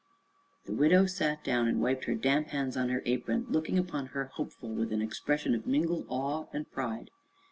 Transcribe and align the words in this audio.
The 0.65 0.73
widow 0.73 1.05
sat 1.05 1.43
down 1.43 1.67
and 1.67 1.79
wiped 1.79 2.05
her 2.05 2.15
damp 2.15 2.47
hands 2.47 2.75
on 2.75 2.89
her 2.89 3.03
apron, 3.05 3.45
looking 3.49 3.77
upon 3.77 4.07
her 4.07 4.31
hopeful 4.33 4.69
with 4.73 4.91
an 4.91 4.99
expression 5.03 5.53
of 5.53 5.67
mingled 5.67 6.07
awe 6.09 6.47
and 6.51 6.65
pride. 6.71 7.11